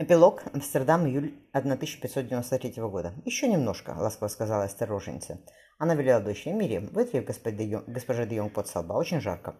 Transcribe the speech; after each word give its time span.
Эпилог. 0.00 0.44
Амстердам, 0.52 1.08
июль 1.08 1.34
1593 1.52 2.80
года. 2.82 3.14
«Еще 3.24 3.48
немножко»,— 3.48 3.96
ласково 3.98 4.28
сказала 4.28 4.68
Эстер. 4.68 4.92
Она 5.76 5.96
велела 5.96 6.20
дочери 6.20 6.52
Мире, 6.52 6.78
вытри 6.78 7.18
госпоже 7.18 8.26
де 8.26 8.36
Йонг 8.36 8.52
под 8.52 8.68
солба. 8.68 8.92
Очень 8.92 9.20
жарко. 9.20 9.56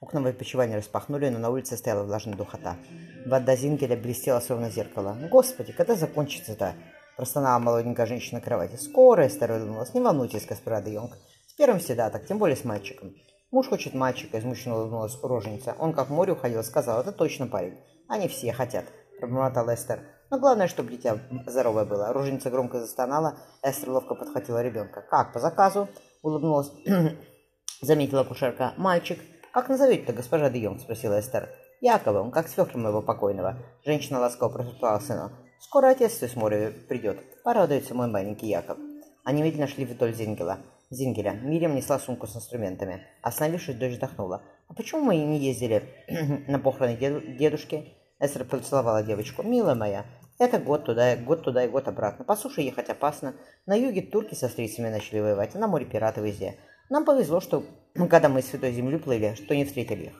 Окна 0.00 0.22
в 0.22 0.26
опочивании 0.26 0.76
распахнули, 0.76 1.28
но 1.28 1.38
на 1.38 1.50
улице 1.50 1.76
стояла 1.76 2.04
влажная 2.04 2.38
духота. 2.38 2.78
Вода 3.26 3.54
Зингеля 3.54 3.98
блестела, 3.98 4.40
словно 4.40 4.70
зеркало. 4.70 5.14
«Господи, 5.30 5.72
когда 5.72 5.94
закончится-то?»– 5.94 6.72
простонала 7.18 7.58
молоденькая 7.58 8.06
женщина 8.06 8.38
на 8.38 8.44
кровати. 8.44 8.76
«Скоро, 8.76 9.26
Эстер 9.26 9.50
улыбнулась. 9.50 9.92
Не 9.92 10.00
волнуйтесь, 10.00 10.46
госпожа 10.46 10.80
де 10.80 10.94
Йонг. 10.94 11.18
С 11.48 11.52
первым 11.52 11.80
всегда 11.80 12.08
так, 12.08 12.26
тем 12.26 12.38
более 12.38 12.56
с 12.56 12.64
мальчиком». 12.64 13.14
«Муж 13.50 13.68
хочет 13.68 13.92
мальчика»,– 13.92 14.38
измученно 14.40 14.76
улыбнулась 14.78 15.18
роженица. 15.22 15.76
Он 15.78 15.92
как 15.92 16.08
в 16.08 16.12
море 16.14 16.32
уходил, 16.32 16.64
сказал, 16.64 17.02
«это 17.02 17.12
точно 17.12 17.46
парень. 17.46 17.76
Они 18.08 18.26
все 18.28 18.54
хотят» 18.54 18.86
пробормотал 19.22 19.72
Эстер. 19.72 20.00
«Но 20.30 20.38
главное, 20.38 20.66
чтобы 20.66 20.90
дитя 20.90 21.18
здоровое 21.46 21.84
было». 21.84 22.12
Руженица 22.12 22.50
громко 22.50 22.80
застонала. 22.80 23.36
Эстер 23.62 23.90
ловко 23.90 24.14
подхватила 24.16 24.62
ребенка. 24.62 25.00
«Как, 25.02 25.32
по 25.32 25.38
заказу?»— 25.38 25.88
улыбнулась. 26.22 26.72
Заметила 27.82 28.24
кушерка. 28.24 28.72
«Мальчик. 28.76 29.20
Как 29.52 29.68
назовете-то, 29.68 30.12
госпожа 30.12 30.50
де 30.50 30.58
Йонг?»— 30.58 30.80
спросила 30.82 31.20
Эстер. 31.20 31.48
«Яковом, 31.80 32.32
как 32.32 32.48
свекр 32.48 32.76
моего 32.78 33.00
покойного». 33.00 33.58
Женщина 33.84 34.18
ласково 34.18 34.48
прошептала 34.48 34.98
сыну. 34.98 35.30
«Скоро 35.60 35.90
отец 35.90 36.20
с 36.20 36.34
моря 36.34 36.72
придет. 36.88 37.18
Порадуется 37.44 37.94
мой 37.94 38.08
маленький 38.08 38.48
Яков». 38.48 38.78
Они 39.24 39.42
медленно 39.42 39.68
шли 39.68 39.84
вдоль 39.84 40.14
Зингела. 40.14 40.58
Зингеля. 40.90 41.32
Мирьям 41.32 41.76
несла 41.76 42.00
сумку 42.00 42.26
с 42.26 42.34
инструментами. 42.34 43.06
Остановившись, 43.22 43.76
дочь 43.76 43.92
вздохнула. 43.92 44.42
«А 44.68 44.74
почему 44.74 45.02
мы 45.02 45.16
не 45.16 45.38
ездили 45.38 45.84
на 46.48 46.58
похороны 46.58 46.96
дедушки?» 46.96 48.01
Эстер 48.22 48.44
поцеловала 48.44 49.02
девочку. 49.02 49.42
«Милая 49.42 49.74
моя, 49.74 50.06
это 50.38 50.58
год 50.58 50.84
туда, 50.84 51.16
год 51.16 51.42
туда 51.42 51.64
и 51.64 51.68
год 51.68 51.88
обратно. 51.88 52.24
По 52.24 52.36
суше 52.36 52.60
ехать 52.60 52.88
опасно. 52.88 53.34
На 53.66 53.74
юге 53.74 54.00
турки 54.00 54.36
со 54.36 54.46
австрийцами 54.46 54.88
начали 54.88 55.18
воевать, 55.18 55.56
а 55.56 55.58
на 55.58 55.66
море 55.66 55.86
пираты 55.86 56.20
везде. 56.20 56.56
Нам 56.88 57.04
повезло, 57.04 57.40
что 57.40 57.64
когда 58.08 58.28
мы 58.28 58.40
из 58.40 58.48
Святой 58.48 58.72
Земли 58.72 58.98
плыли, 58.98 59.34
что 59.34 59.56
не 59.56 59.64
встретили 59.64 60.04
их. 60.04 60.12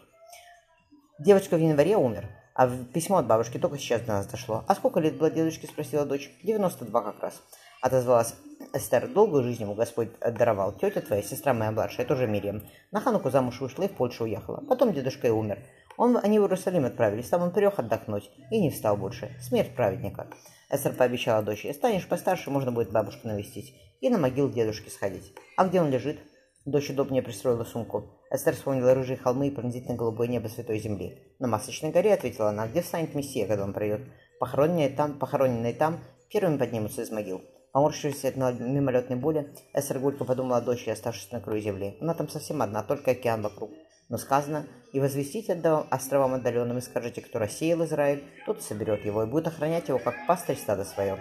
Девочка 1.21 1.57
в 1.57 1.61
январе 1.61 1.97
умер, 1.97 2.29
а 2.55 2.69
письмо 2.93 3.19
от 3.19 3.27
бабушки 3.27 3.59
только 3.59 3.79
сейчас 3.79 4.03
до 4.03 4.15
нас 4.15 4.27
дошло. 4.27 4.65
«А 4.67 4.75
сколько 4.75 4.99
лет 4.99 5.17
было 5.17 5.31
дедушке?»– 5.31 5.67
спросила 5.69 6.05
дочь. 6.05 6.29
«92 6.43 6.91
как 6.91 7.21
раз». 7.23 7.41
Отозвалась 7.81 8.35
Эстер. 8.73 9.09
«Долгую 9.09 9.45
жизнь 9.45 9.63
ему 9.63 9.75
Господь 9.75 10.09
даровал. 10.21 10.73
Тетя 10.73 11.01
твоя, 11.01 11.23
сестра 11.23 11.55
моя 11.55 11.71
младшая, 11.71 12.07
тоже 12.07 12.27
Мирием. 12.27 12.63
На 12.91 13.01
Хануку 13.01 13.31
замуж 13.31 13.61
вышла 13.61 13.85
и 13.85 13.89
в 13.89 13.93
Польшу 13.93 14.25
уехала. 14.25 14.63
Потом 14.69 14.93
дедушка 14.93 15.29
и 15.29 15.31
умер. 15.31 15.59
Он, 15.97 16.19
они 16.23 16.39
в 16.39 16.43
Иерусалим 16.43 16.85
отправились, 16.85 17.29
там 17.29 17.43
он 17.43 17.53
приехал 17.53 17.85
отдохнуть 17.85 18.31
и 18.51 18.61
не 18.61 18.71
встал 18.71 18.97
больше. 18.97 19.37
Смерть 19.41 19.75
праведника. 19.75 20.29
Эстер 20.71 20.95
пообещала 20.95 21.43
дочери. 21.43 21.73
Станешь 21.73 22.09
постарше, 22.09 22.51
можно 22.51 22.73
будет 22.73 22.91
бабушку 22.91 23.29
навестить 23.29 23.75
и 24.01 24.09
на 24.09 24.19
могил 24.19 24.51
дедушки 24.51 24.89
сходить. 24.89 25.33
А 25.57 25.67
где 25.67 25.81
он 25.81 25.91
лежит? 25.91 26.19
Дочь 26.65 26.91
удобнее 26.91 27.23
пристроила 27.23 27.65
сумку. 27.65 28.21
Эстер 28.31 28.55
вспомнила 28.55 28.95
рыжие 28.95 29.17
холмы 29.17 29.49
и 29.49 29.51
пронзительно 29.51 29.97
голубое 29.97 30.29
небо 30.29 30.49
Святой 30.49 30.79
Земли. 30.79 31.19
«На 31.39 31.49
Масочной 31.49 31.91
горе»,— 31.91 32.15
ответила 32.15 32.51
она,— 32.51 32.67
«где 32.69 32.83
встанет 32.83 33.15
Мессия, 33.15 33.47
когда 33.47 33.65
он 33.65 33.73
придет? 33.73 34.03
Похороненные 34.39 34.89
там, 34.89 35.19
похороненные 35.19 35.75
там, 35.75 35.99
первыми 36.31 36.59
поднимутся 36.59 37.03
из 37.03 37.11
могил». 37.11 37.43
Поморщившись 37.73 38.25
от 38.27 38.37
мимолетной 38.37 39.17
боли, 39.17 39.53
Эстер 39.75 39.99
горько 39.99 40.25
подумала 40.25 40.59
о 40.59 40.61
дочери, 40.61 40.91
оставшейся 40.91 41.35
на 41.35 41.41
краю 41.41 41.61
земли. 41.61 41.97
Она 42.01 42.15
там 42.15 42.29
совсем 42.29 42.63
одна, 42.63 42.83
только 42.83 43.11
океан 43.11 43.43
вокруг. 43.43 43.71
Но 44.13 44.19
сказано, 44.19 44.67
и 44.93 45.01
возвестите 45.01 45.55
островам 45.91 46.35
отдаленным, 46.35 46.77
и 46.77 46.83
скажите, 46.83 47.23
кто 47.23 47.39
рассеял 47.39 47.83
Израиль, 47.87 48.23
тот 48.45 48.61
соберет 48.61 49.07
его, 49.07 49.23
и 49.23 49.27
будет 49.27 49.47
охранять 49.47 49.89
его, 49.89 49.99
как 49.99 50.27
пастырь 50.27 50.59
стада 50.59 50.85
свое. 50.85 51.17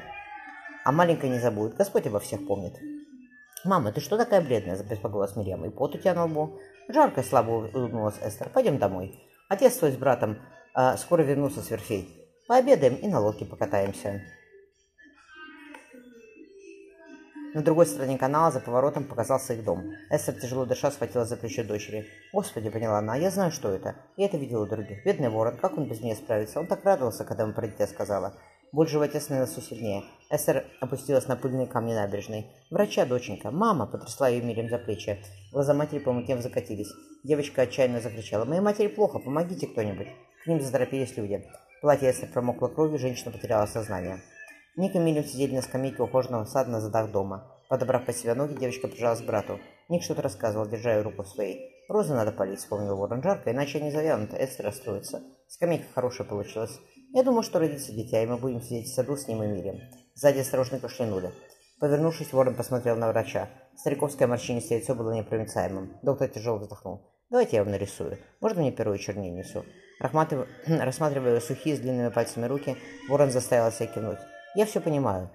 А 0.83 0.91
маленькая 0.91 1.29
не 1.29 1.39
забудет, 1.39 1.77
Господь 1.77 2.05
обо 2.07 2.19
всех 2.19 2.45
помнит. 2.45 2.73
«Мама, 3.63 3.93
ты 3.93 4.01
что 4.01 4.17
такая 4.17 4.41
бледная?»– 4.41 4.75
забеспокоилась 4.77 5.37
Мирьям. 5.37 5.63
«И 5.63 5.69
пот 5.69 5.95
у 5.95 5.99
тебя 5.99 6.13
на 6.13 6.25
лбу?» 6.25 6.59
«Жарко»,– 6.89 7.23
слабо 7.23 7.69
улыбнулась 7.73 8.19
Эстер. 8.21 8.49
«Пойдем 8.49 8.77
домой. 8.77 9.17
Отец 9.47 9.77
твой 9.77 9.93
с 9.93 9.95
братом 9.95 10.39
а, 10.73 10.97
скоро 10.97 11.21
вернутся 11.21 11.61
с 11.61 11.71
верфей. 11.71 12.27
Пообедаем 12.45 12.95
и 12.95 13.07
на 13.07 13.21
лодке 13.21 13.45
покатаемся». 13.45 14.21
На 17.53 17.61
другой 17.61 17.85
стороне 17.85 18.17
канала 18.17 18.49
за 18.49 18.61
поворотом 18.61 19.03
показался 19.03 19.53
их 19.53 19.65
дом. 19.65 19.83
Эстер, 20.09 20.35
тяжело 20.35 20.65
дыша, 20.65 20.89
схватила 20.89 21.25
за 21.25 21.35
плечо 21.35 21.65
дочери. 21.65 22.07
«Господи»,— 22.31 22.69
поняла 22.71 22.99
она,— 22.99 23.15
«я 23.17 23.29
знаю, 23.29 23.51
что 23.51 23.69
это. 23.69 23.95
Я 24.15 24.27
это 24.27 24.37
видела 24.37 24.63
у 24.63 24.67
других. 24.67 25.03
Бедный 25.03 25.29
ворон, 25.29 25.57
как 25.57 25.77
он 25.77 25.89
без 25.89 25.99
меня 25.99 26.15
справится? 26.15 26.61
Он 26.61 26.67
так 26.67 26.85
радовался, 26.85 27.25
когда 27.25 27.43
ему 27.43 27.53
про 27.53 27.67
дитя 27.67 27.87
сказала». 27.87 28.33
Боль 28.71 28.87
в 28.87 28.89
животе 28.89 29.19
становилась 29.19 29.53
сильнее. 29.53 30.03
Эстер 30.29 30.63
опустилась 30.79 31.27
на 31.27 31.35
пыльные 31.35 31.67
камни 31.67 31.93
набережной. 31.93 32.47
«Врача, 32.69 33.05
доченька! 33.05 33.51
Мама!»— 33.51 33.85
потрясла 33.91 34.29
ее 34.29 34.41
Мирим 34.41 34.69
за 34.69 34.77
плечи. 34.77 35.21
Глаза 35.51 35.73
матери 35.73 35.99
помутнев 35.99 36.39
закатились. 36.39 36.93
Девочка 37.25 37.63
отчаянно 37.63 37.99
закричала. 37.99 38.45
«Моей 38.45 38.61
матери 38.61 38.87
плохо! 38.87 39.19
Помогите 39.19 39.67
кто-нибудь!» 39.67 40.07
К 40.45 40.47
ним 40.47 40.61
заторопились 40.61 41.17
люди. 41.17 41.45
Платье 41.81 42.11
Эстер 42.11 42.29
промокло 42.29 42.69
кровью, 42.69 42.97
женщина 42.97 43.31
потеряла 43.31 43.65
сознание. 43.65 44.21
Ник 44.77 44.95
и 44.95 44.99
Милли 44.99 45.21
сидели 45.23 45.55
на 45.55 45.61
скамейке 45.61 46.01
ухоженного 46.01 46.45
сада 46.45 46.69
на 46.69 46.79
задах 46.79 47.11
дома. 47.11 47.57
Подобрав 47.67 48.05
под 48.05 48.15
себя 48.15 48.35
ноги, 48.35 48.57
девочка 48.57 48.87
прижалась 48.87 49.21
к 49.21 49.25
брату. 49.25 49.59
Ник 49.89 50.03
что-то 50.03 50.21
рассказывал, 50.21 50.65
держа 50.65 50.95
ее 50.95 51.01
руку 51.01 51.23
в 51.23 51.27
своей. 51.27 51.71
«Розы 51.89 52.13
надо 52.13 52.31
полить»,— 52.31 52.59
вспомнил 52.61 52.95
Ворон 52.95 53.21
жарко, 53.21 53.51
иначе 53.51 53.79
они 53.79 53.91
завянут, 53.91 54.33
Эстер 54.33 54.65
расстроится. 54.67 55.21
Скамейка 55.49 55.85
хорошая 55.93 56.25
получилась. 56.25 56.79
Я 57.13 57.23
думаю, 57.23 57.43
что 57.43 57.59
родится 57.59 57.91
дитя, 57.91 58.23
и 58.23 58.25
мы 58.25 58.37
будем 58.37 58.61
сидеть 58.61 58.87
в 58.87 58.93
саду 58.93 59.17
с 59.17 59.27
ним 59.27 59.43
и 59.43 59.47
Мирием. 59.47 59.81
Сзади 60.15 60.39
осторожно 60.39 60.79
кашлянули. 60.79 61.31
Повернувшись, 61.81 62.31
Ворон 62.31 62.55
посмотрел 62.55 62.95
на 62.95 63.09
врача. 63.09 63.49
Стариковское 63.75 64.27
морщинистое 64.29 64.79
лицо 64.79 64.95
было 64.95 65.11
непроницаемым. 65.11 65.97
Доктор 66.01 66.29
тяжело 66.29 66.59
вздохнул. 66.59 67.11
«Давайте 67.29 67.57
я 67.57 67.63
вам 67.63 67.71
нарисую. 67.71 68.19
Можно 68.39 68.61
мне 68.61 68.71
перо 68.71 68.93
и 68.93 68.99
чернильницу?» 68.99 69.65
Рассматривая 69.99 71.41
сухие 71.41 71.75
с 71.75 71.79
длинными 71.79 72.09
пальцами 72.09 72.45
руки, 72.45 72.77
Ворон 73.09 73.31
заставил 73.31 73.71
себя 73.71 73.87
кивнуть. 73.87 74.19
Я 74.53 74.65
все 74.65 74.81
понимаю. 74.81 75.29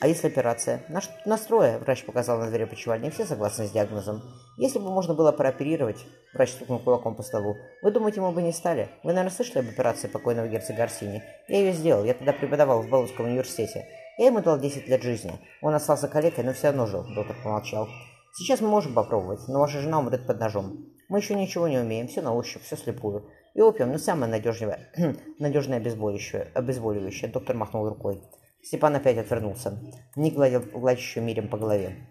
А 0.00 0.06
если 0.06 0.28
операция? 0.28 0.84
Наш 0.88 1.10
настроя, 1.24 1.78
врач 1.78 2.04
показал 2.04 2.38
на 2.38 2.48
двери 2.48 2.66
почевальни, 2.66 3.10
все 3.10 3.24
согласны 3.24 3.66
с 3.66 3.72
диагнозом. 3.72 4.22
Если 4.58 4.78
бы 4.78 4.90
можно 4.90 5.14
было 5.14 5.32
прооперировать, 5.32 6.04
врач 6.32 6.50
стукнул 6.50 6.78
кулаком 6.78 7.16
по 7.16 7.22
столу, 7.22 7.56
вы 7.82 7.90
думаете, 7.90 8.20
мы 8.20 8.30
бы 8.30 8.42
не 8.42 8.52
стали? 8.52 8.90
Вы, 9.02 9.12
наверное, 9.12 9.34
слышали 9.34 9.58
об 9.58 9.68
операции 9.68 10.06
покойного 10.06 10.46
герцога 10.46 10.84
Арсини? 10.84 11.22
Я 11.48 11.58
ее 11.58 11.72
сделал, 11.72 12.04
я 12.04 12.14
тогда 12.14 12.32
преподавал 12.32 12.82
в 12.82 12.88
Болонском 12.88 13.26
университете. 13.26 13.88
Я 14.18 14.26
ему 14.26 14.40
дал 14.40 14.58
10 14.58 14.86
лет 14.88 15.02
жизни. 15.02 15.32
Он 15.60 15.74
остался 15.74 16.06
калекой, 16.06 16.44
но 16.44 16.52
все 16.52 16.68
равно 16.68 16.86
жил, 16.86 17.04
доктор 17.14 17.36
помолчал. 17.42 17.88
Сейчас 18.34 18.60
мы 18.60 18.68
можем 18.68 18.94
попробовать, 18.94 19.48
но 19.48 19.58
ваша 19.58 19.80
жена 19.80 19.98
умрет 19.98 20.26
под 20.26 20.38
ножом. 20.38 20.86
Мы 21.08 21.18
еще 21.18 21.34
ничего 21.34 21.66
не 21.66 21.78
умеем, 21.78 22.06
все 22.06 22.22
на 22.22 22.34
ощупь, 22.34 22.62
все 22.62 22.76
слепую. 22.76 23.28
И 23.54 23.60
опиум, 23.60 23.92
ну 23.92 23.98
самое 23.98 24.30
надежное, 24.30 24.90
надежное 25.38 25.78
обезболивающее, 25.78 26.48
обезболивающее, 26.54 27.30
доктор 27.30 27.56
махнул 27.56 27.88
рукой. 27.88 28.22
Степан 28.64 28.96
опять 28.96 29.18
отвернулся. 29.18 29.78
Ник 30.16 30.34
гладил 30.34 30.62
плачущую 30.62 31.22
Мирим 31.22 31.48
по 31.48 31.58
голове. 31.58 32.08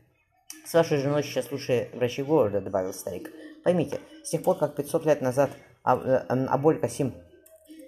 «С 0.66 0.74
вашей 0.76 1.00
женой 1.00 1.24
сейчас 1.24 1.52
лучшие 1.52 1.90
врачи 1.94 2.22
города»,— 2.22 2.62
добавил 2.62 2.94
старик. 2.94 3.32
«Поймите, 3.64 4.00
с 4.24 4.30
тех 4.30 4.44
пор, 4.44 4.58
как 4.58 4.76
500 4.76 5.06
лет 5.06 5.22
назад 5.22 5.50
Аболь 5.84 6.80
Касим 6.80 7.16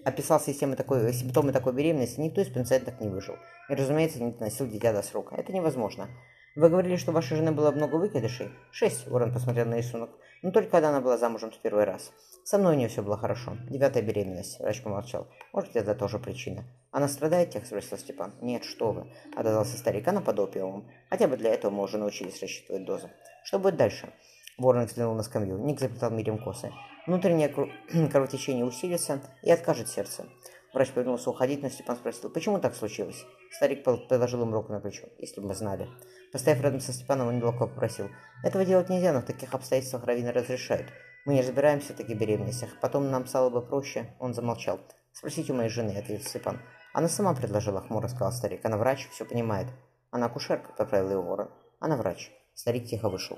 описал 0.04 0.40
системы 0.40 0.76
такой, 0.76 1.14
симптомы 1.14 1.52
такой 1.52 1.74
беременности, 1.74 2.20
никто 2.20 2.42
из 2.42 2.50
пациентов 2.50 3.00
не 3.00 3.08
выжил. 3.08 3.36
И, 3.70 3.76
разумеется, 3.76 4.22
не 4.22 4.36
носил 4.40 4.68
дитя 4.68 4.94
до 4.94 5.04
срока. 5.04 5.36
Это 5.36 5.54
невозможно. 5.54 6.10
Вы 6.56 6.70
говорили, 6.70 6.96
что 6.96 7.12
вашей 7.12 7.38
жены 7.38 7.52
было 7.52 7.72
много 7.72 7.96
выкидышей? 7.96 8.50
Шесть, 8.72 9.08
Уоррен 9.08 9.34
посмотрел 9.34 9.66
на 9.66 9.76
рисунок. 9.76 10.10
Но 10.42 10.52
только 10.52 10.70
когда 10.70 10.90
она 10.90 11.02
была 11.02 11.18
замужем 11.18 11.52
в 11.52 11.58
первый 11.58 11.84
раз. 11.84 12.12
Со 12.44 12.58
мной 12.58 12.76
у 12.76 12.78
нее 12.78 12.88
все 12.88 13.02
было 13.02 13.18
хорошо. 13.18 13.58
Девятая 13.70 14.04
беременность. 14.04 14.60
Врач 14.60 14.82
помолчал. 14.82 15.28
Может, 15.52 15.76
это 15.76 15.96
тоже 15.96 16.20
причина. 16.20 16.64
Она 16.96 17.10
страдает 17.10 17.50
тех, 17.50 17.66
спросил 17.66 17.98
Степан. 17.98 18.34
Нет, 18.40 18.64
что 18.64 18.94
вы. 18.94 19.12
Отозвался 19.36 19.78
старик. 19.78 20.08
Она 20.08 20.22
под 20.22 20.40
опиумом. 20.40 20.90
Хотя 21.10 21.28
бы 21.28 21.36
для 21.36 21.54
этого 21.54 21.70
мы 21.70 21.84
уже 21.84 21.98
научились 21.98 22.42
рассчитывать 22.42 22.86
дозу. 22.86 23.10
Что 23.44 23.60
будет 23.60 23.76
дальше? 23.76 24.14
Ворон 24.58 24.86
взглянул 24.86 25.14
на 25.14 25.24
скамью. 25.24 25.58
Ник 25.58 25.82
заплетал 25.82 26.12
мирем 26.12 26.38
косы. 26.38 26.72
Внутреннее 27.06 27.50
кровотечение 28.10 28.64
усилится 28.64 29.20
и 29.44 29.52
откажет 29.52 29.90
сердце. 29.90 30.26
Врач 30.74 30.92
повернулся 30.92 31.30
уходить, 31.30 31.62
но 31.62 31.68
Степан 31.68 31.98
спросил, 31.98 32.30
почему 32.30 32.60
так 32.60 32.74
случилось? 32.74 33.26
Старик 33.52 33.84
положил 33.84 34.44
ему 34.44 34.54
руку 34.54 34.72
на 34.72 34.80
плечо, 34.80 35.04
если 35.20 35.42
бы 35.42 35.50
мы 35.50 35.54
знали. 35.54 35.90
Поставив 36.32 36.64
рядом 36.64 36.80
со 36.80 36.94
Степаном, 36.94 37.28
он 37.28 37.40
неловко 37.40 37.68
попросил. 37.68 38.08
Этого 38.42 38.64
делать 38.64 38.88
нельзя, 38.88 39.12
но 39.12 39.20
в 39.20 39.26
таких 39.26 39.54
обстоятельствах 39.54 40.06
раввины 40.06 40.32
разрешают. 40.32 40.88
Мы 41.26 41.34
не 41.34 41.42
разбираемся 41.42 41.92
в 41.92 41.98
таких 41.98 42.18
беременностях. 42.18 42.70
Потом 42.80 43.12
нам 43.12 43.28
стало 43.28 43.50
бы 43.50 43.62
проще. 43.62 44.16
Он 44.18 44.34
замолчал. 44.34 44.80
Спросите 45.12 45.52
у 45.52 45.56
моей 45.58 45.70
жены, 45.70 45.98
ответил 45.98 46.24
Степан. 46.24 46.62
Она 46.96 47.10
сама 47.10 47.34
предложила, 47.34 47.82
хмуро 47.82 48.08
сказал 48.08 48.32
старик. 48.32 48.64
Она 48.64 48.78
врач, 48.78 49.10
все 49.10 49.26
понимает. 49.26 49.68
Она 50.12 50.28
акушерка, 50.28 50.72
поправил 50.78 51.12
его 51.12 51.24
ворон. 51.24 51.50
Она 51.82 51.98
врач. 51.98 52.32
Старик 52.54 52.86
тихо 52.86 53.10
вышел. 53.10 53.38